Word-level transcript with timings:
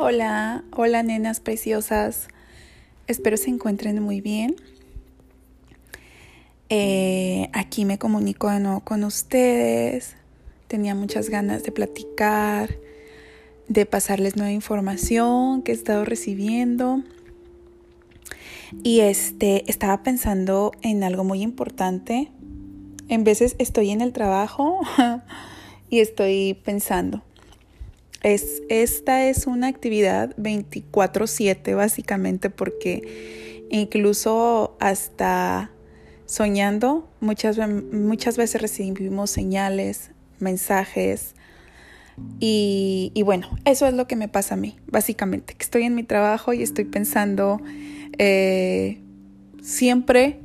Hola, 0.00 0.62
hola 0.76 1.02
nenas 1.02 1.40
preciosas. 1.40 2.28
Espero 3.08 3.36
se 3.36 3.50
encuentren 3.50 4.00
muy 4.00 4.20
bien. 4.20 4.54
Eh, 6.68 7.50
aquí 7.52 7.84
me 7.84 7.98
comunico 7.98 8.48
de 8.48 8.60
nuevo 8.60 8.78
con 8.78 9.02
ustedes. 9.02 10.14
Tenía 10.68 10.94
muchas 10.94 11.30
ganas 11.30 11.64
de 11.64 11.72
platicar, 11.72 12.76
de 13.66 13.86
pasarles 13.86 14.36
nueva 14.36 14.52
información 14.52 15.62
que 15.62 15.72
he 15.72 15.74
estado 15.74 16.04
recibiendo. 16.04 17.02
Y 18.84 19.00
este, 19.00 19.68
estaba 19.68 20.04
pensando 20.04 20.70
en 20.80 21.02
algo 21.02 21.24
muy 21.24 21.42
importante. 21.42 22.30
En 23.08 23.24
veces 23.24 23.56
estoy 23.58 23.90
en 23.90 24.00
el 24.00 24.12
trabajo 24.12 24.78
y 25.90 25.98
estoy 25.98 26.54
pensando. 26.54 27.24
Es, 28.22 28.62
esta 28.68 29.26
es 29.26 29.46
una 29.46 29.68
actividad 29.68 30.34
24/7 30.36 31.74
básicamente 31.74 32.50
porque 32.50 33.66
incluso 33.70 34.76
hasta 34.80 35.70
soñando 36.26 37.08
muchas, 37.20 37.58
muchas 37.92 38.36
veces 38.36 38.60
recibimos 38.60 39.30
señales, 39.30 40.10
mensajes 40.40 41.34
y, 42.40 43.12
y, 43.14 43.22
bueno, 43.22 43.48
eso 43.64 43.86
es 43.86 43.94
lo 43.94 44.08
que 44.08 44.16
me 44.16 44.26
pasa 44.26 44.54
a 44.54 44.56
mí 44.56 44.76
básicamente, 44.90 45.54
que 45.54 45.62
estoy 45.62 45.84
en 45.84 45.94
mi 45.94 46.02
trabajo 46.02 46.52
y 46.52 46.62
estoy 46.62 46.84
pensando 46.84 47.60
eh, 48.18 49.00
siempre 49.62 50.40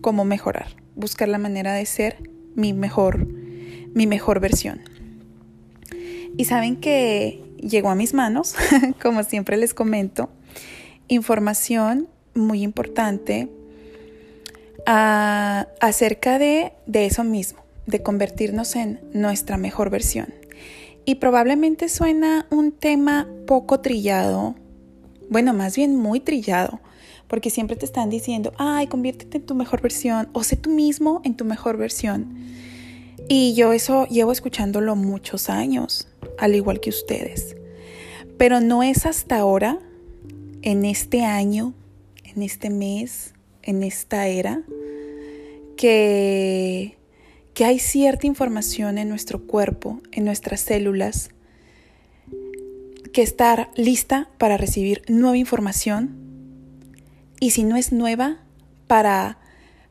cómo 0.00 0.24
mejorar, 0.24 0.76
buscar 0.96 1.28
la 1.28 1.38
manera 1.38 1.74
de 1.74 1.84
ser 1.84 2.30
mi 2.54 2.72
mejor, 2.72 3.26
mi 3.94 4.06
mejor 4.06 4.40
versión. 4.40 4.80
Y 6.36 6.46
saben 6.46 6.76
que 6.76 7.42
llegó 7.58 7.90
a 7.90 7.94
mis 7.94 8.14
manos, 8.14 8.54
como 9.02 9.22
siempre 9.22 9.56
les 9.56 9.74
comento, 9.74 10.30
información 11.08 12.08
muy 12.34 12.62
importante 12.62 13.48
ah, 14.86 15.68
acerca 15.80 16.38
de, 16.38 16.72
de 16.86 17.06
eso 17.06 17.24
mismo, 17.24 17.62
de 17.86 18.02
convertirnos 18.02 18.76
en 18.76 19.00
nuestra 19.12 19.56
mejor 19.58 19.90
versión. 19.90 20.32
Y 21.04 21.16
probablemente 21.16 21.88
suena 21.88 22.46
un 22.50 22.72
tema 22.72 23.28
poco 23.46 23.80
trillado, 23.80 24.54
bueno, 25.28 25.52
más 25.52 25.76
bien 25.76 25.96
muy 25.96 26.20
trillado, 26.20 26.80
porque 27.26 27.50
siempre 27.50 27.76
te 27.76 27.86
están 27.86 28.08
diciendo, 28.08 28.52
ay, 28.56 28.86
conviértete 28.86 29.38
en 29.38 29.46
tu 29.46 29.54
mejor 29.54 29.80
versión 29.82 30.28
o 30.32 30.44
sé 30.44 30.56
tú 30.56 30.70
mismo 30.70 31.20
en 31.24 31.36
tu 31.36 31.44
mejor 31.44 31.76
versión. 31.76 32.36
Y 33.28 33.54
yo 33.54 33.72
eso 33.72 34.06
llevo 34.06 34.32
escuchándolo 34.32 34.96
muchos 34.96 35.48
años 35.48 36.08
al 36.38 36.54
igual 36.54 36.80
que 36.80 36.90
ustedes. 36.90 37.56
Pero 38.38 38.60
no 38.60 38.82
es 38.82 39.06
hasta 39.06 39.38
ahora, 39.38 39.78
en 40.62 40.84
este 40.84 41.24
año, 41.24 41.74
en 42.24 42.42
este 42.42 42.70
mes, 42.70 43.34
en 43.62 43.82
esta 43.82 44.26
era, 44.26 44.62
que, 45.76 46.96
que 47.54 47.64
hay 47.64 47.78
cierta 47.78 48.26
información 48.26 48.98
en 48.98 49.08
nuestro 49.08 49.46
cuerpo, 49.46 50.00
en 50.12 50.24
nuestras 50.24 50.60
células, 50.60 51.30
que 53.12 53.22
estar 53.22 53.70
lista 53.76 54.30
para 54.38 54.56
recibir 54.56 55.02
nueva 55.08 55.36
información 55.36 56.16
y 57.40 57.50
si 57.50 57.62
no 57.64 57.76
es 57.76 57.92
nueva, 57.92 58.38
para, 58.86 59.38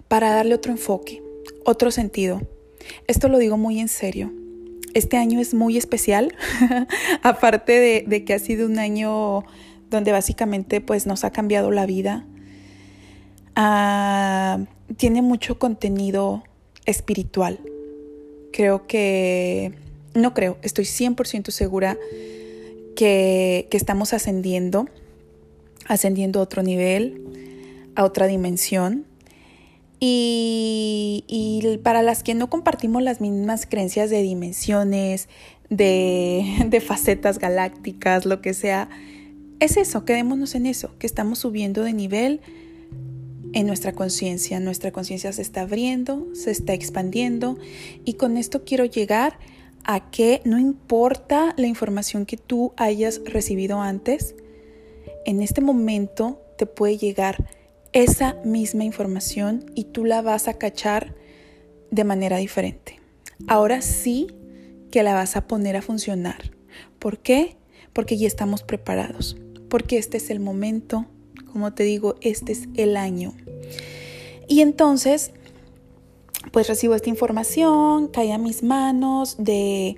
para 0.08 0.32
darle 0.32 0.56
otro 0.56 0.72
enfoque, 0.72 1.22
otro 1.66 1.92
sentido. 1.92 2.42
Esto 3.08 3.28
lo 3.28 3.38
digo 3.38 3.58
muy 3.58 3.80
en 3.80 3.88
serio 3.88 4.32
este 4.94 5.18
año 5.18 5.40
es 5.40 5.54
muy 5.54 5.78
especial, 5.78 6.34
aparte 7.24 8.04
de, 8.08 8.24
que 8.26 8.34
ha 8.34 8.40
sido 8.40 8.68
un 8.68 8.80
año 8.80 9.44
donde 9.90 10.12
básicamente 10.12 10.82
pues 10.82 11.06
nos 11.06 11.24
ha 11.24 11.32
cambiado 11.32 11.72
la 11.72 11.86
vida. 11.86 12.26
Ah, 13.56 14.60
tiene 14.98 15.22
mucho 15.22 15.60
contenido 15.60 16.44
espiritual. 16.86 17.60
Creo 18.52 18.88
que, 18.88 19.74
no 20.14 20.34
creo, 20.34 20.58
estoy 20.62 20.86
100% 20.86 21.52
segura 21.52 21.98
que, 22.96 23.68
que 23.70 23.78
estamos 23.78 24.14
ascendiendo, 24.14 24.88
ascendiendo 25.88 26.40
a 26.40 26.44
otro 26.44 26.64
nivel, 26.64 27.92
a 27.96 28.04
otra 28.04 28.28
dimensión. 28.28 29.06
Y, 30.04 31.78
para 31.84 32.02
las 32.02 32.24
que 32.24 32.34
no 32.34 32.50
compartimos 32.50 33.04
las 33.04 33.22
mismas 33.22 33.68
creencias 33.68 34.10
de 34.10 34.24
dimensiones, 34.24 35.30
de, 35.70 36.84
facetas 36.86 37.38
galácticas, 37.38 38.26
lo 38.26 38.42
que 38.42 38.56
sea, 38.56 38.90
es 39.60 39.78
eso, 39.78 40.04
quedémonos 40.04 40.56
en 40.56 40.66
eso, 40.66 40.98
que 40.98 41.06
estamos 41.06 41.38
subiendo 41.38 41.84
de 41.84 41.94
nivel 41.94 42.42
en 43.54 43.68
nuestra 43.68 43.94
conciencia. 43.94 44.60
Nuestra 44.60 44.92
conciencia 44.92 45.32
se 45.34 45.44
está 45.44 45.62
abriendo, 45.62 46.28
se 46.34 46.50
está 46.50 46.74
expandiendo 46.74 47.60
y 48.04 48.14
con 48.14 48.38
esto 48.38 48.64
quiero 48.66 48.86
llegar 48.86 49.38
a 49.84 50.10
que 50.10 50.42
no 50.46 50.58
importa 50.58 51.54
la 51.58 51.68
información 51.68 52.26
que 52.26 52.38
tú 52.38 52.74
hayas 52.76 53.22
recibido 53.24 53.82
antes, 53.82 54.36
en 55.26 55.42
este 55.44 55.62
momento 55.62 56.42
te 56.58 56.66
puede 56.66 56.98
llegar 56.98 57.61
esa 57.94 58.38
misma 58.46 58.84
información 58.84 59.66
y 59.76 59.86
tú 59.86 60.06
la 60.06 60.22
vas 60.22 60.48
a 60.48 60.54
cachar 60.54 61.16
de 61.92 62.04
manera 62.04 62.38
diferente. 62.38 63.00
Ahora 63.48 63.82
sí 63.82 64.28
que 64.92 65.04
la 65.04 65.14
vas 65.14 65.36
a 65.36 65.48
poner 65.48 65.76
a 65.76 65.82
funcionar. 65.82 66.52
¿Por 67.00 67.20
qué? 67.20 67.58
Porque 67.94 68.18
ya 68.18 68.28
estamos 68.28 68.64
preparados. 68.64 69.38
Porque 69.70 69.98
este 69.98 70.18
es 70.18 70.30
el 70.30 70.40
momento, 70.40 71.06
como 71.52 71.74
te 71.74 71.84
digo, 71.84 72.16
este 72.22 72.52
es 72.52 72.68
el 72.76 72.98
año. 72.98 73.34
Y 74.48 74.62
entonces, 74.62 75.32
pues 76.52 76.68
recibo 76.68 76.96
esta 76.96 77.10
información, 77.10 78.08
cae 78.08 78.34
a 78.34 78.38
mis 78.38 78.64
manos 78.64 79.36
de, 79.38 79.98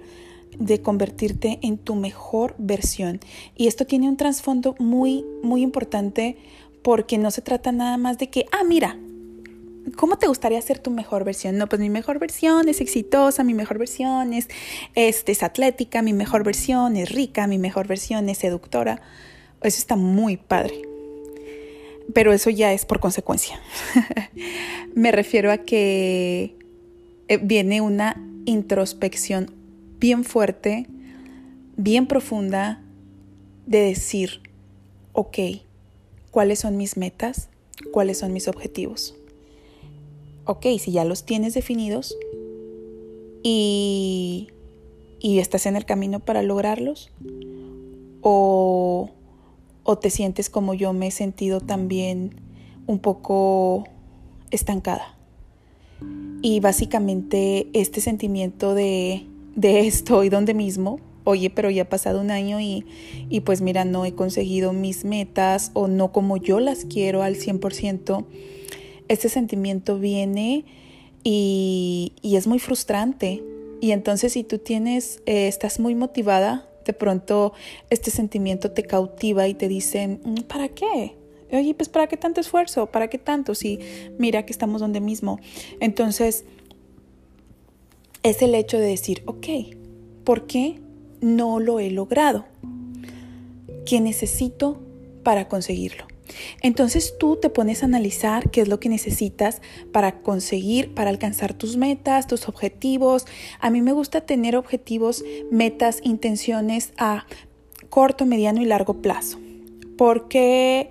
de 0.60 0.82
convertirte 0.82 1.60
en 1.62 1.78
tu 1.78 1.96
mejor 1.96 2.56
versión. 2.58 3.20
Y 3.56 3.68
esto 3.68 3.86
tiene 3.86 4.10
un 4.10 4.18
trasfondo 4.18 4.76
muy, 4.80 5.26
muy 5.42 5.62
importante 5.62 6.38
porque 6.84 7.18
no 7.18 7.32
se 7.32 7.42
trata 7.42 7.72
nada 7.72 7.98
más 7.98 8.18
de 8.18 8.30
que, 8.30 8.46
ah, 8.52 8.64
mira, 8.64 8.98
¿cómo 9.96 10.18
te 10.18 10.28
gustaría 10.28 10.62
ser 10.62 10.80
tu 10.80 10.92
mejor 10.92 11.24
versión? 11.24 11.58
No, 11.58 11.68
pues 11.68 11.80
mi 11.80 11.90
mejor 11.90 12.20
versión 12.20 12.68
es 12.68 12.82
exitosa, 12.82 13.44
mi 13.44 13.54
mejor 13.54 13.78
versión 13.78 14.34
es, 14.34 14.50
este, 14.96 15.32
es 15.32 15.44
atlética, 15.44 16.02
mi 16.02 16.14
mejor 16.14 16.44
versión 16.44 16.98
es 16.98 17.10
rica, 17.10 17.48
mi 17.48 17.58
mejor 17.58 17.88
versión 17.88 18.30
es 18.30 18.40
seductora. 18.40 19.02
Eso 19.62 19.78
está 19.78 19.96
muy 19.96 20.38
padre. 20.38 20.82
Pero 22.14 22.34
eso 22.34 22.50
ya 22.50 22.74
es 22.74 22.86
por 22.86 23.00
consecuencia. 23.00 23.60
Me 24.94 25.12
refiero 25.12 25.52
a 25.52 25.60
que 25.60 26.58
eh, 27.30 27.38
viene 27.42 27.80
una 27.80 28.22
introspección 28.46 29.52
bien 30.00 30.26
fuerte, 30.26 30.88
bien 31.78 32.08
profunda, 32.08 32.82
de 33.66 33.80
decir, 33.80 34.42
ok, 35.14 35.38
cuáles 36.34 36.60
son 36.60 36.78
mis 36.78 36.98
metas, 36.98 37.48
cuáles 37.92 38.18
son 38.18 38.34
mis 38.34 38.48
objetivos. 38.48 39.16
Ok, 40.46 40.66
si 40.80 40.92
ya 40.92 41.06
los 41.06 41.26
tienes 41.26 41.54
definidos 41.54 42.18
y, 43.44 44.48
y 45.20 45.38
estás 45.38 45.68
en 45.68 45.76
el 45.76 45.86
camino 45.86 46.20
para 46.20 46.42
lograrlos, 46.42 47.12
o, 48.22 49.12
o 49.84 49.98
te 50.00 50.10
sientes 50.10 50.50
como 50.50 50.74
yo 50.74 50.92
me 50.92 51.08
he 51.08 51.12
sentido 51.12 51.62
también 51.62 52.42
un 52.88 52.98
poco 52.98 53.84
estancada. 54.50 55.16
Y 56.42 56.60
básicamente 56.62 57.68
este 57.74 58.02
sentimiento 58.02 58.74
de, 58.74 59.28
de 59.56 59.86
estoy 59.86 60.30
donde 60.30 60.56
mismo 60.56 61.00
oye, 61.24 61.50
pero 61.50 61.70
ya 61.70 61.84
ha 61.84 61.90
pasado 61.90 62.22
un 62.22 62.32
año 62.32 62.60
y, 62.60 62.86
y, 63.30 63.42
pues 63.42 63.62
mira, 63.62 63.86
no 63.86 64.06
he 64.06 64.14
conseguido 64.14 64.74
mis 64.74 65.06
metas 65.06 65.72
o 65.74 65.88
no 65.88 66.12
como 66.12 66.38
yo 66.38 66.60
las 66.60 66.86
quiero 66.86 67.24
al 67.24 67.36
100%, 67.36 68.26
este 69.08 69.30
sentimiento 69.30 70.00
viene 70.00 70.66
y, 71.24 72.14
y 72.22 72.36
es 72.36 72.48
muy 72.48 72.60
frustrante. 72.60 73.44
Y 73.82 73.92
entonces 73.92 74.34
si 74.34 74.44
tú 74.44 74.60
tienes, 74.60 75.22
eh, 75.26 75.48
estás 75.48 75.80
muy 75.80 75.94
motivada, 75.94 76.70
de 76.86 76.94
pronto 76.94 77.54
este 77.90 78.12
sentimiento 78.12 78.72
te 78.72 78.84
cautiva 78.84 79.48
y 79.48 79.54
te 79.54 79.68
dicen, 79.68 80.22
mm, 80.24 80.42
¿para 80.44 80.70
qué? 80.70 81.16
Oye, 81.52 81.74
pues 81.76 81.90
¿para 81.90 82.08
qué 82.08 82.18
tanto 82.18 82.42
esfuerzo? 82.42 82.88
¿Para 82.88 83.10
qué 83.10 83.18
tanto? 83.18 83.54
Si 83.54 83.80
mira 84.18 84.46
que 84.46 84.52
estamos 84.52 84.82
donde 84.82 85.02
mismo. 85.02 85.40
Entonces, 85.80 86.46
es 88.24 88.42
el 88.42 88.56
hecho 88.56 88.80
de 88.80 88.88
decir, 88.88 89.22
ok, 89.26 89.48
¿por 90.24 90.48
qué 90.48 90.80
no 91.24 91.60
lo 91.60 91.80
he 91.80 91.90
logrado. 91.90 92.46
¿Qué 93.86 94.00
necesito 94.00 94.80
para 95.24 95.48
conseguirlo? 95.48 96.06
Entonces 96.62 97.16
tú 97.20 97.38
te 97.38 97.50
pones 97.50 97.84
a 97.84 97.86
analizar 97.86 98.50
qué 98.50 98.62
es 98.62 98.68
lo 98.68 98.80
que 98.80 98.90
necesitas 98.90 99.62
para 99.92 100.22
conseguir, 100.22 100.94
para 100.94 101.10
alcanzar 101.10 101.54
tus 101.54 101.78
metas, 101.78 102.28
tus 102.28 102.48
objetivos. 102.48 103.26
A 103.60 103.70
mí 103.70 103.82
me 103.82 103.92
gusta 103.92 104.22
tener 104.22 104.56
objetivos, 104.56 105.24
metas, 105.52 106.00
intenciones 106.04 106.94
a 106.98 107.26
corto, 107.90 108.26
mediano 108.26 108.62
y 108.62 108.66
largo 108.66 109.02
plazo. 109.02 109.40
Porque 109.98 110.90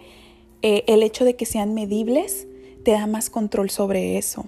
eh, 0.63 0.85
el 0.87 1.03
hecho 1.03 1.25
de 1.25 1.35
que 1.35 1.47
sean 1.47 1.75
medibles 1.75 2.47
te 2.85 2.93
da 2.93 3.07
más 3.07 3.31
control 3.31 3.71
sobre 3.71 4.19
eso. 4.19 4.47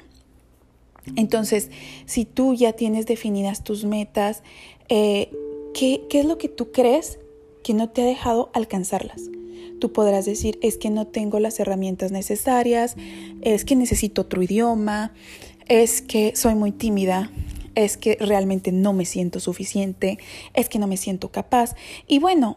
Entonces, 1.17 1.71
si 2.07 2.25
tú 2.25 2.55
ya 2.55 2.73
tienes 2.73 3.07
definidas 3.07 3.63
tus 3.63 3.85
metas, 3.85 4.43
eh, 4.89 5.31
¿qué, 5.75 6.05
¿qué 6.09 6.21
es 6.21 6.25
lo 6.25 6.39
que 6.39 6.49
tú 6.49 6.73
crees 6.73 7.19
que 7.63 7.75
no 7.75 7.91
te 7.91 8.03
ha 8.03 8.07
dejado 8.07 8.51
alcanzarlas? 8.55 9.23
Tú 9.81 9.93
podrás 9.93 10.25
decir, 10.25 10.59
es 10.63 10.79
que 10.79 10.89
no 10.89 11.07
tengo 11.07 11.41
las 11.41 11.61
herramientas 11.61 12.11
necesarias, 12.11 12.97
es 13.43 13.67
que 13.67 13.77
necesito 13.77 14.23
otro 14.23 14.43
idioma, 14.43 15.13
es 15.69 16.01
que 16.01 16.35
soy 16.37 16.55
muy 16.55 16.73
tímida, 16.73 17.31
es 17.75 17.97
que 17.97 18.17
realmente 18.21 18.73
no 18.73 18.93
me 18.93 19.05
siento 19.05 19.41
suficiente, 19.41 20.19
es 20.55 20.69
que 20.69 20.79
no 20.79 20.87
me 20.87 20.97
siento 20.97 21.31
capaz. 21.31 21.75
Y 22.07 22.19
bueno, 22.19 22.57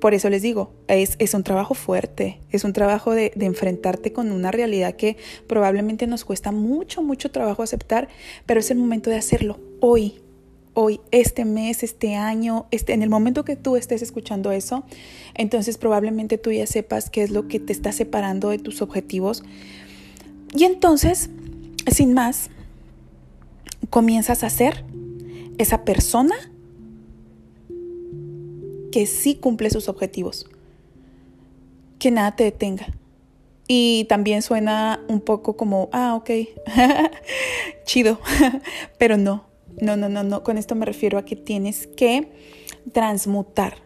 por 0.00 0.14
eso 0.14 0.30
les 0.30 0.42
digo, 0.42 0.72
es, 0.88 1.16
es 1.18 1.34
un 1.34 1.42
trabajo 1.42 1.74
fuerte, 1.74 2.40
es 2.50 2.64
un 2.64 2.72
trabajo 2.72 3.12
de, 3.12 3.32
de, 3.36 3.46
enfrentarte 3.46 4.12
con 4.12 4.32
una 4.32 4.50
realidad 4.50 4.94
que 4.94 5.16
probablemente 5.46 6.06
nos 6.06 6.24
cuesta 6.24 6.50
mucho, 6.50 7.02
mucho 7.02 7.30
trabajo 7.30 7.62
aceptar, 7.62 8.08
pero 8.46 8.60
es 8.60 8.70
el 8.70 8.78
momento 8.78 9.10
de 9.10 9.16
hacerlo 9.16 9.60
hoy, 9.80 10.20
hoy, 10.74 11.00
este 11.10 11.44
mes, 11.44 11.82
este 11.82 12.14
año, 12.14 12.66
este, 12.70 12.92
en 12.92 13.02
el 13.02 13.10
momento 13.10 13.44
que 13.44 13.56
tú 13.56 13.76
estés 13.76 14.02
escuchando 14.02 14.52
eso, 14.52 14.84
entonces 15.34 15.78
probablemente 15.78 16.38
tú 16.38 16.50
ya 16.50 16.66
sepas 16.66 17.10
qué 17.10 17.22
es 17.22 17.30
lo 17.30 17.48
que 17.48 17.60
te 17.60 17.72
está 17.72 17.92
separando 17.92 18.50
de 18.50 18.58
tus 18.58 18.82
objetivos. 18.82 19.42
Y 20.54 20.64
entonces, 20.64 21.30
sin 21.90 22.14
más, 22.14 22.50
comienzas 23.90 24.44
a 24.44 24.50
ser 24.50 24.84
esa 25.58 25.84
persona 25.84 26.34
que 28.90 29.06
sí 29.06 29.34
cumple 29.34 29.70
sus 29.70 29.88
objetivos. 29.88 30.46
Que 31.98 32.10
nada 32.10 32.36
te 32.36 32.44
detenga. 32.44 32.88
Y 33.68 34.04
también 34.08 34.42
suena 34.42 35.00
un 35.08 35.20
poco 35.20 35.56
como, 35.56 35.88
ah, 35.92 36.14
ok, 36.14 36.30
chido, 37.84 38.20
pero 38.98 39.16
no, 39.16 39.46
no, 39.80 39.96
no, 39.96 40.08
no, 40.08 40.22
no, 40.22 40.42
con 40.42 40.58
esto 40.58 40.74
me 40.74 40.86
refiero 40.86 41.18
a 41.18 41.24
que 41.24 41.36
tienes 41.36 41.86
que 41.86 42.28
transmutar. 42.92 43.76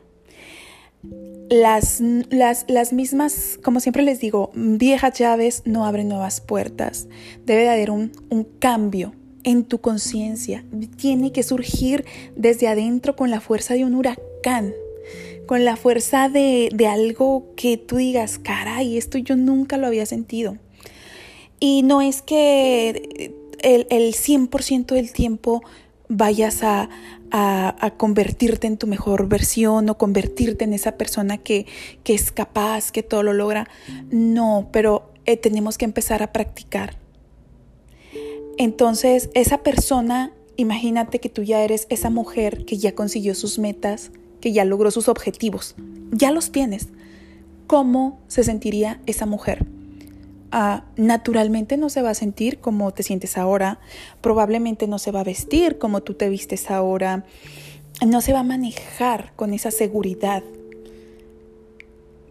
Las, 1.49 2.01
las, 2.01 2.65
las 2.69 2.93
mismas, 2.93 3.59
como 3.63 3.79
siempre 3.79 4.03
les 4.03 4.19
digo, 4.19 4.51
viejas 4.55 5.19
llaves 5.19 5.63
no 5.65 5.87
abren 5.87 6.09
nuevas 6.09 6.41
puertas. 6.41 7.07
Debe 7.45 7.63
de 7.63 7.69
haber 7.69 7.91
un, 7.91 8.13
un 8.31 8.45
cambio 8.45 9.15
en 9.45 9.65
tu 9.65 9.81
conciencia. 9.81 10.65
Tiene 10.97 11.31
que 11.31 11.45
surgir 11.45 12.05
desde 12.35 12.67
adentro 12.67 13.15
con 13.15 13.31
la 13.31 13.41
fuerza 13.41 13.75
de 13.75 13.85
un 13.85 13.95
huracán 13.95 14.73
con 15.47 15.65
la 15.65 15.77
fuerza 15.77 16.29
de, 16.29 16.71
de 16.75 16.87
algo 16.89 17.55
que 17.57 17.77
tú 17.77 17.97
digas, 17.97 18.39
caray, 18.39 18.99
esto 18.99 19.17
yo 19.17 19.37
nunca 19.37 19.77
lo 19.77 19.87
había 19.87 20.05
sentido. 20.05 20.59
Y 21.61 21.83
no 21.83 22.03
es 22.03 22.21
que 22.21 23.33
el, 23.67 23.89
el 23.91 24.15
100% 24.15 24.95
del 24.95 25.13
tiempo 25.13 25.63
vayas 26.09 26.63
a, 26.63 26.89
a, 27.33 27.85
a, 27.85 27.91
convertirte 27.97 28.69
en 28.69 28.77
tu 28.77 28.87
mejor 28.87 29.29
versión 29.29 29.91
o 29.91 29.99
convertirte 29.99 30.65
en 30.65 30.73
esa 30.73 30.93
persona 30.93 31.39
que, 31.39 31.67
que 32.05 32.15
es 32.15 32.31
capaz, 32.31 32.93
que 32.93 33.03
todo 33.03 33.25
lo 33.25 33.33
logra. 33.33 33.69
No, 34.09 34.69
pero 34.73 35.11
eh, 35.25 35.37
tenemos 35.37 35.79
que 35.79 35.85
empezar 35.85 36.23
a 36.23 36.33
practicar. 36.33 36.97
Entonces, 38.57 39.31
esa 39.35 39.65
persona, 39.65 40.33
imagínate 40.57 41.19
que 41.19 41.29
tú 41.29 41.43
ya 41.43 41.61
eres 41.63 41.89
esa 41.91 42.09
mujer 42.09 42.67
que 42.67 42.79
ya 42.79 42.95
consiguió 42.95 43.35
sus 43.35 43.59
metas, 43.59 44.13
que 44.41 44.53
ya 44.53 44.65
logró 44.65 44.93
sus 44.93 45.09
objetivos, 45.09 45.75
ya 46.13 46.31
los 46.31 46.53
tienes. 46.53 46.89
¿Cómo 47.67 48.21
se 48.29 48.45
sentiría 48.45 49.01
esa 49.07 49.27
mujer? 49.27 49.67
Ah, 50.53 50.85
naturalmente 50.97 51.77
no 51.77 51.89
se 51.89 52.03
va 52.03 52.11
a 52.11 52.15
sentir 52.15 52.59
como 52.59 52.93
te 52.93 53.03
sientes 53.03 53.37
ahora, 53.37 53.81
probablemente 54.21 54.87
no 54.87 54.99
se 54.99 55.11
va 55.11 55.21
a 55.21 55.25
vestir 55.25 55.79
como 55.79 56.03
tú 56.03 56.15
te 56.15 56.29
vistes 56.29 56.71
ahora, 56.71 57.25
no 58.07 58.21
se 58.21 58.33
va 58.33 58.41
a 58.41 58.45
manejar 58.45 59.33
con 59.35 59.53
esa 59.53 59.71
seguridad 59.71 60.45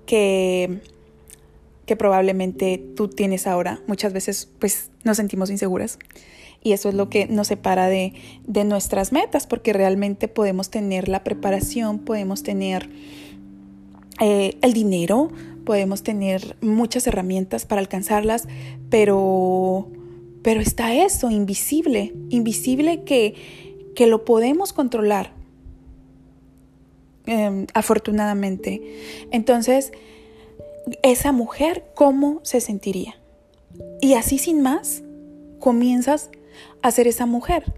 que, 0.06 0.80
que 1.86 1.96
probablemente 1.96 2.78
tú 2.96 3.10
tienes 3.10 3.48
ahora. 3.48 3.82
Muchas 3.88 4.14
veces 4.14 4.50
pues 4.60 4.92
nos 5.04 5.18
sentimos 5.18 5.50
inseguras 5.50 6.00
y 6.66 6.72
eso 6.72 6.90
es 6.90 6.96
lo 6.96 7.10
que 7.10 7.28
nos 7.28 7.48
separa 7.48 7.88
de, 7.88 8.14
de 8.48 8.64
nuestras 8.64 9.12
metas, 9.12 9.46
porque 9.46 9.72
realmente 9.72 10.28
podemos 10.28 10.72
tener 10.72 11.10
la 11.10 11.24
preparación, 11.24 12.00
podemos 12.00 12.42
tener 12.42 12.90
eh, 14.20 14.58
el 14.62 14.74
dinero, 14.74 15.30
podemos 15.66 16.04
tener 16.04 16.56
muchas 16.62 17.08
herramientas 17.08 17.66
para 17.66 17.82
alcanzarlas, 17.82 18.48
pero, 18.90 19.90
pero 20.42 20.62
está 20.62 20.94
eso, 20.94 21.30
invisible, 21.30 22.14
invisible 22.30 23.04
que, 23.04 23.92
que 23.96 24.08
lo 24.08 24.24
podemos 24.24 24.72
controlar, 24.72 25.34
eh, 27.26 27.66
afortunadamente. 27.74 29.28
Entonces, 29.32 29.92
esa 31.04 31.32
mujer, 31.32 31.86
¿cómo 31.96 32.40
se 32.44 32.62
sentiría? 32.62 33.16
Y 34.02 34.14
así 34.14 34.38
sin 34.38 34.62
más, 34.62 35.04
comienzas 35.60 36.30
a 36.82 36.92
ser 36.92 37.08
esa 37.08 37.26
mujer. 37.26 37.74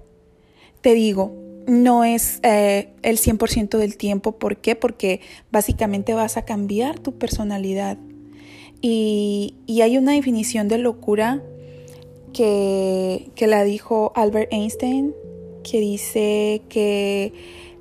Te 0.81 0.93
digo, 0.93 1.46
no 1.67 2.03
es 2.05 2.39
eh, 2.43 2.89
el 3.03 3.17
100% 3.19 3.77
del 3.77 3.97
tiempo. 3.97 4.39
¿Por 4.39 4.57
qué? 4.57 4.75
Porque 4.75 5.21
básicamente 5.51 6.13
vas 6.13 6.37
a 6.37 6.45
cambiar 6.45 6.97
tu 6.97 7.17
personalidad. 7.17 7.97
Y, 8.81 9.55
y 9.67 9.81
hay 9.81 9.97
una 9.97 10.13
definición 10.13 10.67
de 10.67 10.77
locura 10.77 11.43
que, 12.33 13.29
que 13.35 13.47
la 13.47 13.63
dijo 13.63 14.13
Albert 14.15 14.51
Einstein, 14.51 15.13
que 15.63 15.79
dice 15.79 16.61
que 16.69 17.33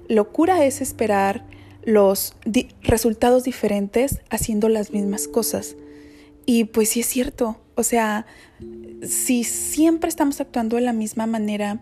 locura 0.09 0.65
es 0.65 0.81
esperar 0.81 1.47
los 1.85 2.35
di 2.45 2.69
resultados 2.83 3.45
diferentes 3.45 4.21
haciendo 4.29 4.69
las 4.69 4.91
mismas 4.91 5.29
cosas. 5.29 5.77
Y 6.45 6.65
pues 6.65 6.91
sí 6.91 7.01
es 7.01 7.07
cierto, 7.07 7.57
o 7.77 7.83
sea, 7.83 8.27
si 9.03 9.45
siempre 9.45 10.09
estamos 10.09 10.41
actuando 10.41 10.77
de 10.77 10.83
la 10.83 10.93
misma 10.93 11.27
manera, 11.27 11.81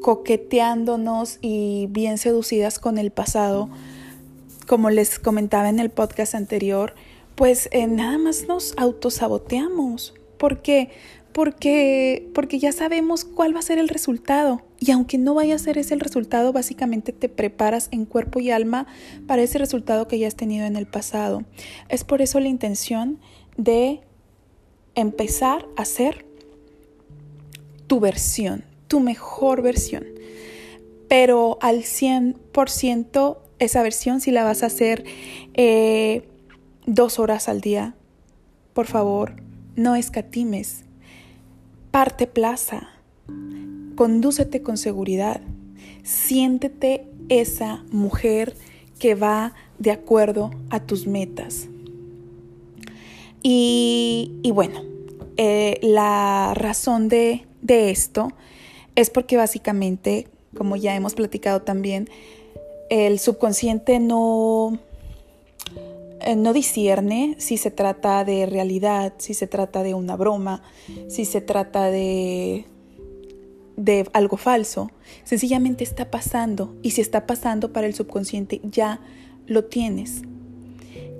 coqueteándonos 0.00 1.38
y 1.40 1.86
bien 1.90 2.18
seducidas 2.18 2.78
con 2.78 2.98
el 2.98 3.10
pasado, 3.10 3.68
como 4.66 4.90
les 4.90 5.18
comentaba 5.18 5.68
en 5.68 5.78
el 5.78 5.90
podcast 5.90 6.34
anterior, 6.34 6.94
pues 7.34 7.68
eh, 7.72 7.86
nada 7.86 8.18
más 8.18 8.46
nos 8.46 8.74
autosaboteamos. 8.76 10.14
¿Por 10.38 10.62
qué? 10.62 10.90
Porque, 11.32 12.28
porque 12.34 12.58
ya 12.58 12.72
sabemos 12.72 13.24
cuál 13.24 13.54
va 13.54 13.60
a 13.60 13.62
ser 13.62 13.78
el 13.78 13.88
resultado. 13.88 14.62
Y 14.78 14.90
aunque 14.90 15.16
no 15.16 15.34
vaya 15.34 15.54
a 15.54 15.58
ser 15.58 15.78
ese 15.78 15.94
el 15.94 16.00
resultado, 16.00 16.52
básicamente 16.52 17.12
te 17.12 17.28
preparas 17.28 17.88
en 17.90 18.04
cuerpo 18.04 18.40
y 18.40 18.50
alma 18.50 18.86
para 19.26 19.42
ese 19.42 19.58
resultado 19.58 20.08
que 20.08 20.18
ya 20.18 20.28
has 20.28 20.34
tenido 20.34 20.66
en 20.66 20.76
el 20.76 20.86
pasado. 20.86 21.44
Es 21.88 22.04
por 22.04 22.20
eso 22.20 22.40
la 22.40 22.48
intención 22.48 23.18
de 23.56 24.00
empezar 24.94 25.66
a 25.76 25.84
ser 25.84 26.26
tu 27.86 28.00
versión, 28.00 28.64
tu 28.92 29.00
mejor 29.00 29.62
versión. 29.62 30.04
Pero 31.08 31.56
al 31.62 31.78
100% 31.78 33.38
esa 33.58 33.82
versión 33.82 34.20
si 34.20 34.30
la 34.30 34.44
vas 34.44 34.62
a 34.62 34.66
hacer 34.66 35.04
eh, 35.54 36.28
dos 36.84 37.18
horas 37.18 37.48
al 37.48 37.62
día, 37.62 37.94
por 38.74 38.86
favor, 38.86 39.36
no 39.76 39.96
escatimes. 39.96 40.84
Parte 41.90 42.26
plaza. 42.26 42.90
Condúcete 43.96 44.60
con 44.60 44.76
seguridad. 44.76 45.40
Siéntete 46.02 47.06
esa 47.30 47.84
mujer 47.92 48.54
que 48.98 49.14
va 49.14 49.54
de 49.78 49.90
acuerdo 49.90 50.50
a 50.68 50.80
tus 50.80 51.06
metas. 51.06 51.66
Y, 53.42 54.50
bueno, 54.52 54.82
eh, 55.38 55.78
la 55.80 56.52
razón 56.54 57.08
de, 57.08 57.46
de 57.62 57.90
esto 57.90 58.28
es 58.94 59.10
porque 59.10 59.36
básicamente, 59.36 60.28
como 60.56 60.76
ya 60.76 60.94
hemos 60.94 61.14
platicado 61.14 61.62
también, 61.62 62.08
el 62.90 63.18
subconsciente 63.18 64.00
no, 64.00 64.78
eh, 66.20 66.36
no 66.36 66.52
discierne 66.52 67.34
si 67.38 67.56
se 67.56 67.70
trata 67.70 68.24
de 68.24 68.46
realidad, 68.46 69.14
si 69.18 69.34
se 69.34 69.46
trata 69.46 69.82
de 69.82 69.94
una 69.94 70.16
broma, 70.16 70.62
si 71.08 71.24
se 71.24 71.40
trata 71.40 71.90
de, 71.90 72.66
de 73.76 74.06
algo 74.12 74.36
falso. 74.36 74.90
Sencillamente 75.24 75.84
está 75.84 76.10
pasando 76.10 76.74
y 76.82 76.90
si 76.90 77.00
está 77.00 77.26
pasando 77.26 77.72
para 77.72 77.86
el 77.86 77.94
subconsciente 77.94 78.60
ya 78.62 79.00
lo 79.46 79.64
tienes. 79.64 80.22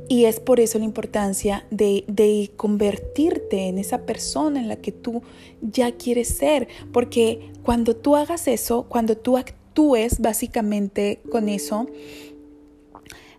Y 0.08 0.26
es 0.26 0.40
por 0.40 0.60
eso 0.60 0.78
la 0.78 0.84
importancia 0.84 1.64
de, 1.70 2.04
de, 2.06 2.50
convertirte 2.56 3.68
en 3.68 3.78
esa 3.78 4.02
persona 4.02 4.60
en 4.60 4.68
la 4.68 4.76
que 4.76 4.92
tú 4.92 5.22
ya 5.62 5.92
quieres 5.92 6.28
ser. 6.28 6.68
Porque 6.92 7.51
cuando 7.62 7.96
tú 7.96 8.16
hagas 8.16 8.48
eso, 8.48 8.84
cuando 8.88 9.16
tú 9.16 9.36
actúes 9.36 10.20
básicamente 10.20 11.20
con 11.30 11.48
eso, 11.48 11.86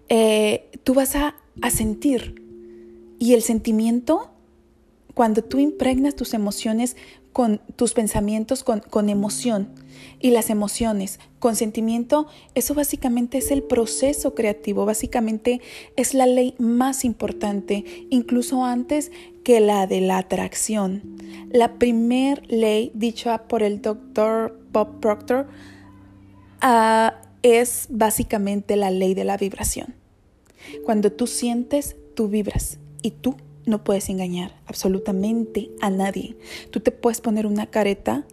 eh, 0.09 0.69
tú 0.83 0.93
vas 0.93 1.15
a, 1.15 1.35
a 1.61 1.69
sentir. 1.69 2.41
Y 3.19 3.33
el 3.33 3.41
sentimiento, 3.41 4.31
cuando 5.13 5.43
tú 5.43 5.59
impregnas 5.59 6.15
tus 6.15 6.33
emociones 6.33 6.95
con 7.33 7.59
tus 7.75 7.93
pensamientos, 7.93 8.63
con, 8.63 8.79
con, 8.79 9.09
emoción, 9.09 9.69
y 10.19 10.31
las 10.31 10.49
emociones 10.49 11.19
con 11.39 11.55
sentimiento, 11.55 12.27
eso 12.55 12.73
básicamente 12.73 13.37
es 13.37 13.51
el 13.51 13.63
proceso 13.63 14.33
creativo, 14.33 14.85
básicamente 14.85 15.61
es 15.97 16.13
la 16.13 16.25
ley 16.25 16.55
más 16.57 17.03
importante, 17.03 17.83
incluso 18.09 18.63
antes 18.63 19.11
que 19.43 19.59
la 19.59 19.85
de 19.87 20.01
la 20.01 20.19
atracción. 20.19 21.17
La 21.51 21.75
primer 21.75 22.49
ley 22.49 22.91
dicha 22.93 23.43
por 23.49 23.63
el 23.63 23.81
doctor 23.81 24.57
Bob 24.71 25.01
Proctor 25.01 25.47
uh, 26.63 27.11
es 27.41 27.87
básicamente 27.89 28.77
la 28.77 28.89
ley 28.89 29.13
de 29.13 29.25
la 29.25 29.37
vibración. 29.37 29.95
Cuando 30.85 31.11
tú 31.11 31.27
sientes, 31.27 31.97
tú 32.15 32.29
vibras 32.29 32.77
y 33.01 33.11
tú 33.11 33.35
no 33.65 33.83
puedes 33.83 34.09
engañar 34.09 34.55
absolutamente 34.65 35.69
a 35.81 35.89
nadie. 35.89 36.37
Tú 36.71 36.79
te 36.79 36.91
puedes 36.91 37.21
poner 37.21 37.45
una 37.45 37.67
careta, 37.67 38.25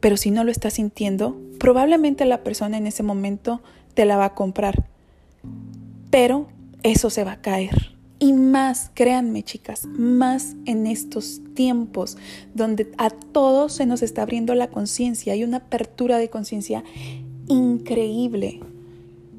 pero 0.00 0.16
si 0.16 0.30
no 0.30 0.44
lo 0.44 0.50
estás 0.50 0.74
sintiendo, 0.74 1.36
probablemente 1.58 2.24
la 2.24 2.42
persona 2.42 2.78
en 2.78 2.86
ese 2.86 3.02
momento 3.02 3.62
te 3.94 4.04
la 4.04 4.16
va 4.16 4.26
a 4.26 4.34
comprar. 4.34 4.86
Pero 6.10 6.48
eso 6.82 7.10
se 7.10 7.24
va 7.24 7.32
a 7.32 7.40
caer. 7.40 7.98
Y 8.20 8.32
más, 8.32 8.90
créanme 8.94 9.44
chicas, 9.44 9.86
más 9.86 10.56
en 10.66 10.88
estos 10.88 11.40
tiempos 11.54 12.16
donde 12.52 12.90
a 12.98 13.10
todos 13.10 13.74
se 13.74 13.86
nos 13.86 14.02
está 14.02 14.22
abriendo 14.22 14.56
la 14.56 14.70
conciencia, 14.70 15.34
hay 15.34 15.44
una 15.44 15.58
apertura 15.58 16.18
de 16.18 16.28
conciencia 16.28 16.82
increíble. 17.46 18.60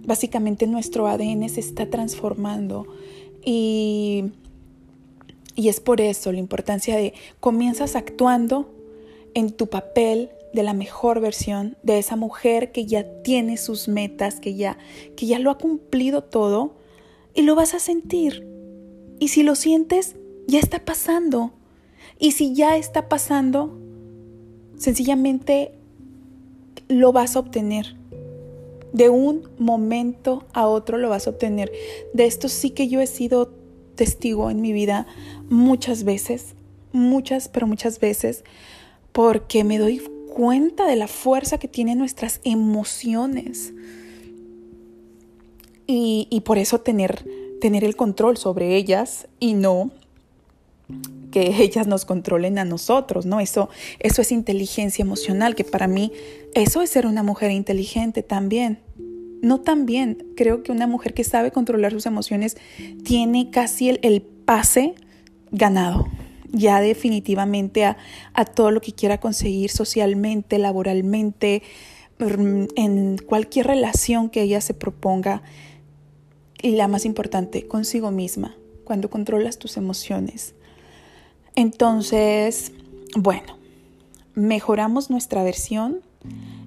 Básicamente 0.05 0.65
nuestro 0.65 1.07
ADN 1.07 1.49
se 1.49 1.59
está 1.59 1.89
transformando 1.89 2.88
y, 3.43 4.31
y 5.59 5.67
es 5.67 5.81
por 5.81 5.99
eso 5.99 6.31
la 6.31 6.39
importancia 6.39 6.95
de 6.95 7.13
comienzas 7.41 7.97
actuando 7.97 8.73
en 9.33 9.51
tu 9.51 9.67
papel 9.67 10.29
de 10.53 10.63
la 10.63 10.73
mejor 10.73 11.19
versión 11.19 11.75
de 11.83 11.99
esa 11.99 12.15
mujer 12.15 12.71
que 12.71 12.85
ya 12.85 13.21
tiene 13.23 13.57
sus 13.57 13.89
metas, 13.89 14.39
que 14.39 14.55
ya, 14.55 14.77
que 15.17 15.25
ya 15.25 15.37
lo 15.37 15.51
ha 15.51 15.57
cumplido 15.57 16.23
todo 16.23 16.77
y 17.33 17.41
lo 17.41 17.55
vas 17.55 17.73
a 17.73 17.79
sentir 17.79 18.47
y 19.19 19.27
si 19.27 19.43
lo 19.43 19.55
sientes, 19.55 20.15
ya 20.47 20.59
está 20.59 20.79
pasando. 20.85 21.51
Y 22.17 22.31
si 22.31 22.55
ya 22.55 22.77
está 22.77 23.09
pasando, 23.09 23.77
sencillamente 24.77 25.73
lo 26.87 27.11
vas 27.11 27.35
a 27.35 27.39
obtener. 27.39 27.97
De 28.93 29.09
un 29.09 29.49
momento 29.57 30.45
a 30.53 30.67
otro 30.67 30.97
lo 30.97 31.09
vas 31.09 31.27
a 31.27 31.31
obtener. 31.31 31.69
De 32.13 32.25
esto 32.25 32.47
sí 32.47 32.69
que 32.69 32.87
yo 32.87 33.01
he 33.01 33.07
sido 33.07 33.58
testigo 33.99 34.49
en 34.49 34.61
mi 34.61 34.73
vida 34.73 35.05
muchas 35.49 36.03
veces, 36.03 36.55
muchas, 36.91 37.49
pero 37.49 37.67
muchas 37.67 37.99
veces, 37.99 38.43
porque 39.11 39.63
me 39.63 39.77
doy 39.77 40.01
cuenta 40.33 40.87
de 40.87 40.95
la 40.95 41.07
fuerza 41.07 41.57
que 41.57 41.67
tienen 41.67 41.97
nuestras 41.97 42.39
emociones. 42.43 43.73
Y, 45.85 46.27
y 46.29 46.41
por 46.41 46.57
eso 46.57 46.79
tener 46.79 47.25
tener 47.59 47.83
el 47.83 47.95
control 47.95 48.37
sobre 48.37 48.75
ellas 48.75 49.27
y 49.39 49.53
no 49.53 49.91
que 51.31 51.41
ellas 51.63 51.87
nos 51.87 52.05
controlen 52.05 52.57
a 52.57 52.65
nosotros, 52.65 53.25
¿no? 53.25 53.39
Eso, 53.39 53.69
eso 53.99 54.21
es 54.21 54.31
inteligencia 54.31 55.03
emocional, 55.03 55.55
que 55.55 55.63
para 55.63 55.87
mí 55.87 56.11
eso 56.55 56.81
es 56.81 56.89
ser 56.89 57.05
una 57.05 57.21
mujer 57.21 57.51
inteligente 57.51 58.23
también. 58.23 58.79
No 59.41 59.62
también, 59.62 60.25
creo 60.36 60.63
que 60.63 60.72
una 60.72 60.88
mujer 60.88 61.13
que 61.13 61.24
sabe 61.24 61.51
controlar 61.51 61.91
sus 61.91 62.05
emociones 62.05 62.58
tiene 63.03 63.51
casi 63.51 63.89
el, 63.89 64.00
el 64.03 64.22
pase 64.22 64.96
ganado, 65.51 66.08
ya 66.51 66.81
definitivamente 66.81 67.86
a, 67.86 67.98
a 68.34 68.46
todo 68.46 68.72
lo 68.72 68.81
que 68.81 68.91
quiera 68.91 69.19
conseguir 69.19 69.69
socialmente, 69.69 70.58
laboralmente, 70.60 71.63
mm, 72.19 72.63
en 72.75 73.17
cualquier 73.17 73.67
relación 73.67 74.29
que 74.29 74.41
ella 74.41 74.62
se 74.62 74.74
proponga. 74.74 75.41
Y 76.62 76.72
la 76.72 76.89
más 76.89 77.05
importante, 77.05 77.67
consigo 77.67 78.12
misma, 78.12 78.55
cuando 78.84 79.10
controlas 79.10 79.58
tus 79.58 79.77
emociones. 79.77 80.55
Entonces, 81.55 82.74
bueno, 83.15 83.58
mejoramos 84.36 85.10
nuestra 85.10 85.43
versión. 85.43 86.01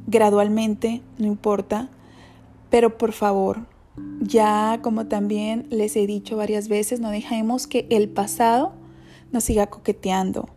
Gradualmente, 0.06 1.02
no 1.18 1.26
importa, 1.26 1.90
pero 2.72 2.96
por 2.96 3.12
favor, 3.12 3.66
ya 4.22 4.80
como 4.82 5.06
también 5.06 5.66
les 5.68 5.94
he 5.94 6.06
dicho 6.06 6.38
varias 6.38 6.68
veces, 6.68 7.00
no 7.00 7.10
dejemos 7.10 7.66
que 7.66 7.86
el 7.90 8.08
pasado 8.08 8.72
nos 9.30 9.44
siga 9.44 9.66
coqueteando. 9.66 10.48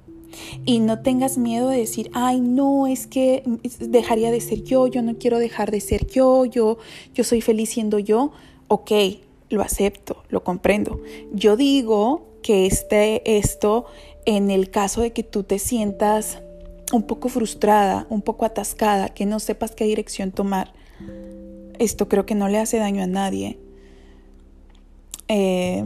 Y 0.66 0.80
no 0.80 1.02
tengas 1.02 1.38
miedo 1.38 1.68
de 1.68 1.80
decir, 1.80 2.10
ay, 2.14 2.40
no, 2.40 2.88
es 2.88 3.06
que 3.06 3.44
dejaría 3.82 4.32
de 4.32 4.40
ser 4.40 4.64
yo, 4.64 4.88
yo 4.88 5.02
no 5.02 5.18
quiero 5.18 5.40
dejar 5.40 5.72
de 5.72 5.82
ser 5.82 6.08
yo, 6.08 6.46
yo, 6.46 6.78
yo 7.14 7.26
soy 7.26 7.42
feliz 7.42 7.72
siendo 7.72 8.00
yo. 8.00 8.32
Ok, 8.70 8.92
lo 9.50 9.62
acepto, 9.62 10.24
lo 10.30 10.42
comprendo. 10.42 11.02
Yo 11.34 11.58
digo 11.58 12.28
que 12.44 12.66
este, 12.66 13.38
esto 13.38 13.88
en 14.26 14.52
el 14.52 14.70
caso 14.70 15.02
de 15.02 15.12
que 15.12 15.24
tú 15.24 15.44
te 15.44 15.60
sientas 15.60 16.40
un 16.94 17.04
poco 17.04 17.28
frustrada, 17.28 18.08
un 18.10 18.22
poco 18.22 18.46
atascada, 18.46 19.10
que 19.10 19.26
no 19.26 19.42
sepas 19.42 19.72
qué 19.72 19.84
dirección 19.84 20.32
tomar, 20.32 20.72
esto 21.80 22.08
creo 22.08 22.26
que 22.26 22.36
no 22.36 22.48
le 22.48 22.58
hace 22.58 22.78
daño 22.78 23.04
a 23.04 23.08
nadie. 23.08 23.58
Eh, 25.28 25.86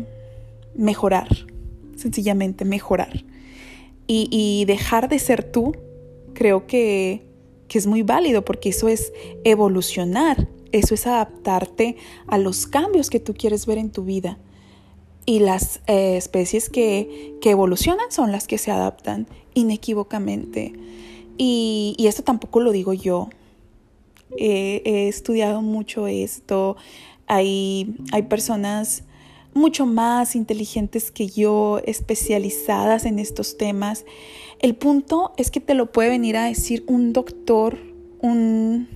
mejorar, 0.76 1.28
sencillamente 1.96 2.66
mejorar. 2.66 3.24
Y, 4.08 4.28
y, 4.32 4.66
dejar 4.66 5.08
de 5.08 5.20
ser 5.20 5.44
tú, 5.44 5.76
creo 6.34 6.66
que, 6.66 7.28
que 7.68 7.78
es 7.78 7.86
muy 7.86 8.02
válido 8.02 8.44
porque 8.44 8.70
eso 8.70 8.88
es 8.88 9.14
evolucionar. 9.44 10.48
Eso 10.72 10.94
es 10.94 11.08
adaptarte 11.08 11.98
a 12.28 12.38
los 12.38 12.68
cambios 12.68 13.10
que 13.10 13.20
tú 13.20 13.34
quieres 13.34 13.66
ver 13.66 13.78
en 13.78 13.92
tu 13.92 14.04
vida. 14.04 14.38
Y 15.26 15.40
las 15.40 15.82
eh, 15.88 16.18
especies 16.18 16.70
que, 16.70 17.38
evolucionan 17.44 18.12
son 18.12 18.32
las 18.32 18.48
que 18.48 18.58
se 18.58 18.72
adaptan 18.72 19.28
inequívocamente. 19.54 20.74
Y, 21.38 21.96
esto 22.00 22.24
tampoco 22.24 22.60
lo 22.60 22.72
digo 22.72 22.94
yo. 22.94 23.30
He 24.38 25.08
estudiado 25.08 25.62
mucho 25.62 26.08
esto. 26.08 26.78
Hay, 27.28 27.96
hay 28.12 28.24
personas 28.24 29.04
mucho 29.54 29.86
más 29.86 30.36
inteligentes 30.36 31.12
que 31.12 31.28
yo, 31.28 31.82
especializadas 31.86 33.06
en 33.06 33.20
estos 33.20 33.58
temas. 33.58 34.06
El 34.60 34.76
punto 34.76 35.34
es 35.38 35.52
que 35.52 35.60
te 35.60 35.74
lo 35.74 35.92
puede 35.92 36.10
venir 36.10 36.38
a 36.38 36.46
decir 36.46 36.84
un 36.88 37.14
doctor, 37.14 37.78
un 38.22 38.88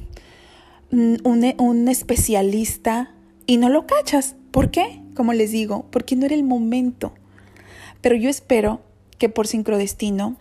un, 0.94 1.88
especialista 1.88 3.12
y 3.46 3.58
no 3.58 3.70
lo 3.70 3.88
cachas. 3.88 4.36
¿Por 4.52 4.72
qué? 4.72 5.02
Como 5.16 5.34
les 5.34 5.52
digo, 5.52 5.86
porque 5.90 6.16
no 6.16 6.25
era 6.25 6.36
el 6.36 6.44
momento. 6.44 7.13
Pero 8.02 8.16
yo 8.16 8.30
espero 8.30 8.82
que 9.18 9.30
por 9.30 9.48
sincrodestino, 9.48 10.36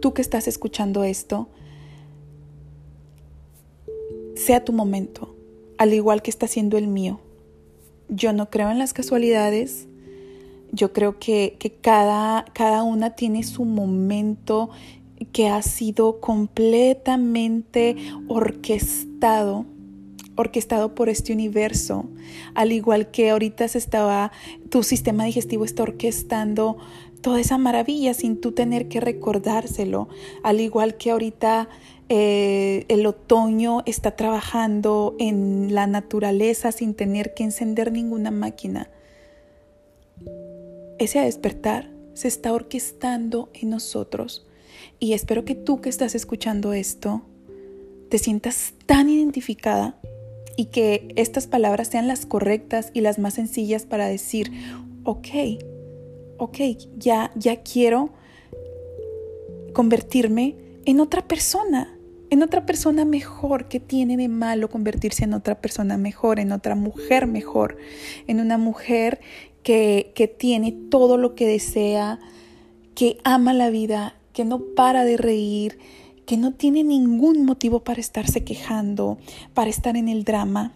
tú 0.00 0.14
que 0.14 0.22
estás 0.22 0.48
escuchando 0.48 1.04
esto, 1.04 1.48
sea 4.44 4.64
tu 4.64 4.72
momento, 4.72 5.34
al 5.78 5.92
igual 5.94 6.22
que 6.22 6.30
está 6.30 6.46
siendo 6.46 6.76
el 6.76 6.86
mío. 6.86 7.20
Yo 8.08 8.32
no 8.32 8.50
creo 8.50 8.70
en 8.70 8.78
las 8.78 8.92
casualidades. 8.92 9.88
Yo 10.70 10.92
creo 10.92 11.18
que, 11.18 11.56
que 11.58 11.72
cada, 11.72 12.44
cada 12.52 12.82
una 12.82 13.10
tiene 13.16 13.42
su 13.42 13.64
momento 13.64 14.70
que 15.32 15.48
ha 15.48 15.62
sido 15.62 16.20
completamente 16.20 17.96
orquestado 18.28 19.64
orquestado 20.36 20.94
por 20.94 21.08
este 21.08 21.32
universo, 21.32 22.06
al 22.54 22.72
igual 22.72 23.12
que 23.12 23.30
ahorita 23.30 23.68
se 23.68 23.78
estaba, 23.78 24.32
tu 24.68 24.82
sistema 24.82 25.24
digestivo 25.24 25.64
está 25.64 25.84
orquestando 25.84 26.76
toda 27.20 27.40
esa 27.40 27.56
maravilla 27.56 28.12
sin 28.14 28.40
tú 28.40 28.52
tener 28.52 28.88
que 28.88 29.00
recordárselo, 29.00 30.08
al 30.42 30.60
igual 30.60 30.96
que 30.96 31.10
ahorita 31.10 31.68
eh, 32.08 32.84
el 32.88 33.06
otoño 33.06 33.82
está 33.86 34.16
trabajando 34.16 35.16
en 35.18 35.74
la 35.74 35.86
naturaleza 35.86 36.72
sin 36.72 36.94
tener 36.94 37.34
que 37.34 37.44
encender 37.44 37.92
ninguna 37.92 38.30
máquina. 38.30 38.90
Ese 40.98 41.20
despertar 41.20 41.90
se 42.14 42.28
está 42.28 42.52
orquestando 42.52 43.50
en 43.54 43.70
nosotros 43.70 44.46
y 44.98 45.12
espero 45.12 45.44
que 45.44 45.54
tú 45.54 45.80
que 45.80 45.88
estás 45.88 46.14
escuchando 46.14 46.72
esto 46.72 47.22
te 48.08 48.18
sientas 48.18 48.74
tan 48.86 49.08
identificada 49.10 49.98
y 50.56 50.66
que 50.66 51.08
estas 51.16 51.46
palabras 51.46 51.88
sean 51.88 52.06
las 52.06 52.26
correctas 52.26 52.90
y 52.94 53.00
las 53.00 53.18
más 53.18 53.34
sencillas 53.34 53.86
para 53.86 54.06
decir, 54.06 54.52
ok, 55.04 55.28
ok, 56.38 56.58
ya, 56.96 57.32
ya 57.34 57.62
quiero 57.62 58.10
convertirme 59.72 60.56
en 60.84 61.00
otra 61.00 61.26
persona, 61.26 61.93
en 62.34 62.42
otra 62.42 62.66
persona 62.66 63.04
mejor. 63.04 63.68
¿Qué 63.68 63.80
tiene 63.80 64.16
de 64.16 64.28
malo 64.28 64.68
convertirse 64.68 65.24
en 65.24 65.34
otra 65.34 65.60
persona 65.60 65.96
mejor, 65.96 66.38
en 66.40 66.52
otra 66.52 66.74
mujer 66.74 67.26
mejor, 67.26 67.78
en 68.26 68.40
una 68.40 68.58
mujer 68.58 69.20
que, 69.62 70.12
que 70.14 70.28
tiene 70.28 70.72
todo 70.72 71.16
lo 71.16 71.34
que 71.34 71.46
desea, 71.46 72.20
que 72.94 73.18
ama 73.24 73.54
la 73.54 73.70
vida, 73.70 74.16
que 74.32 74.44
no 74.44 74.60
para 74.76 75.04
de 75.04 75.16
reír, 75.16 75.78
que 76.26 76.36
no 76.36 76.52
tiene 76.52 76.84
ningún 76.84 77.44
motivo 77.44 77.80
para 77.80 78.00
estarse 78.00 78.44
quejando, 78.44 79.18
para 79.54 79.70
estar 79.70 79.96
en 79.96 80.08
el 80.08 80.24
drama? 80.24 80.72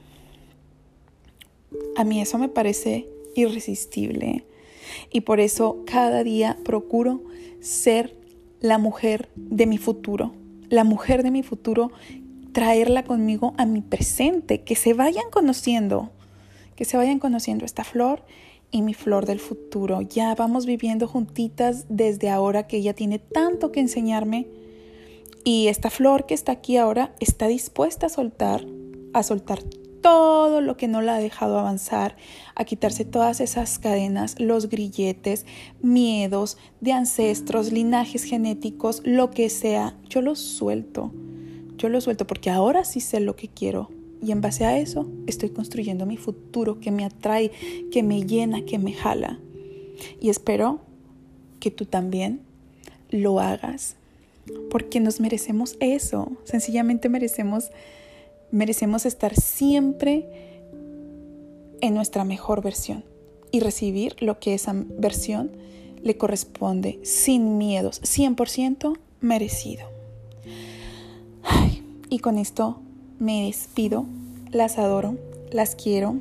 A 1.97 2.05
mí 2.05 2.21
eso 2.21 2.39
me 2.39 2.49
parece 2.49 3.07
irresistible 3.35 4.45
y 5.13 5.23
por 5.23 5.41
eso 5.41 5.83
cada 5.87 6.25
día 6.25 6.57
procuro 6.65 7.23
ser 7.61 8.17
la 8.61 8.79
mujer 8.79 9.29
de 9.37 9.67
mi 9.67 9.79
futuro, 9.79 10.33
la 10.69 10.85
mujer 10.85 11.23
de 11.23 11.31
mi 11.31 11.43
futuro, 11.43 11.91
traerla 12.53 13.05
conmigo 13.05 13.55
a 13.57 13.67
mi 13.67 13.81
presente, 13.81 14.63
que 14.63 14.77
se 14.77 14.95
vayan 14.95 15.31
conociendo, 15.31 16.11
que 16.77 16.85
se 16.85 16.97
vayan 16.97 17.19
conociendo 17.19 17.65
esta 17.65 17.85
flor 17.85 18.23
y 18.71 18.83
mi 18.83 18.95
flor 18.95 19.27
del 19.27 19.41
futuro. 19.41 20.01
Ya 20.03 20.35
vamos 20.35 20.67
viviendo 20.67 21.07
juntitas 21.07 21.87
desde 21.89 22.31
ahora 22.31 22.67
que 22.67 22.79
ella 22.79 22.95
tiene 22.95 23.19
tanto 23.19 23.73
que 23.73 23.81
enseñarme 23.81 24.47
y 25.45 25.69
esta 25.69 25.91
flor 25.91 26.27
que 26.27 26.35
está 26.35 26.53
aquí 26.53 26.77
ahora 26.77 27.15
está 27.21 27.47
dispuesta 27.47 28.07
a 28.07 28.11
soltar, 28.11 28.67
a 29.15 29.23
soltar 29.23 29.61
todo 30.01 30.61
lo 30.61 30.77
que 30.77 30.89
no 30.89 31.03
la 31.03 31.17
ha 31.17 31.21
dejado 31.21 31.59
avanzar, 31.59 32.17
a 32.55 32.65
quitarse 32.65 33.05
todas 33.05 33.41
esas 33.41 33.79
cadenas, 33.79 34.39
los 34.39 34.69
grilletes, 34.69 35.47
miedos 35.83 36.57
de 36.81 36.93
ancestros, 36.93 37.73
linajes 37.73 38.25
genéticos, 38.25 39.03
lo 39.05 39.31
que 39.31 39.51
sea. 39.51 39.97
Yo 40.09 40.23
lo 40.23 40.35
suelto, 40.37 41.13
yo 41.77 41.89
lo 41.89 42.01
suelto 42.01 42.27
porque 42.27 42.51
ahora 42.51 42.85
sí 42.85 43.01
sé 43.01 43.21
lo 43.21 43.37
que 43.37 43.49
quiero. 43.49 43.91
Y 44.21 44.33
en 44.33 44.41
base 44.41 44.65
a 44.65 44.79
eso 44.79 45.07
estoy 45.27 45.51
construyendo 45.51 46.05
mi 46.05 46.17
futuro 46.17 46.81
que 46.81 46.91
me 46.91 47.05
atrae, 47.05 47.53
que 47.93 48.03
me 48.03 48.23
llena, 48.25 48.63
que 48.65 48.79
me 48.79 48.93
jala. 48.93 49.39
Y 50.21 50.31
espero 50.31 50.81
que 51.61 51.71
tú 51.71 51.85
también 51.85 52.41
lo 53.11 53.41
hagas, 53.41 53.97
porque 54.71 55.01
nos 55.01 55.21
merecemos 55.21 55.77
eso, 55.81 56.33
sencillamente 56.45 57.09
merecemos 57.09 57.71
merecemos 58.51 59.07
estar 59.07 59.35
siempre 59.35 60.27
en 61.81 61.95
nuestra 61.95 62.25
mejor 62.25 62.63
versión 62.63 63.05
y 63.51 63.61
recibir 63.61 64.17
lo 64.21 64.39
que 64.39 64.55
esa 64.55 64.75
versión 64.75 65.51
le 66.03 66.17
corresponde 66.17 67.01
sin 67.03 67.59
miedos, 67.59 68.01
100% 68.03 68.99
merecido. 69.21 69.89
y 72.09 72.19
con 72.21 72.39
esto 72.39 72.81
me 73.19 73.47
despido, 73.47 74.07
las 74.51 74.79
adoro, 74.79 75.17
las 75.51 75.75
quiero. 75.75 76.17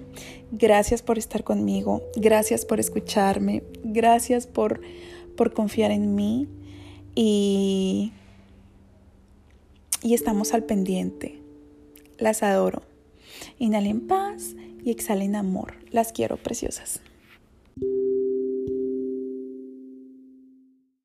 Gracias 0.51 1.01
por 1.01 1.17
estar 1.17 1.43
conmigo, 1.43 2.01
gracias 2.15 2.65
por 2.65 2.79
escucharme, 2.79 3.63
gracias 3.83 4.47
por, 4.47 4.81
por 5.35 5.53
confiar 5.53 5.91
en 5.91 6.15
mí 6.15 6.47
y, 7.15 8.13
y 10.01 10.13
estamos 10.13 10.53
al 10.53 10.63
pendiente. 10.63 11.46
Las 12.17 12.41
adoro. 12.43 12.81
Inhalen 13.59 14.07
paz 14.07 14.55
y 14.83 14.91
exhalen 14.91 15.35
amor. 15.35 15.75
Las 15.91 16.11
quiero, 16.11 16.37
preciosas. 16.37 17.01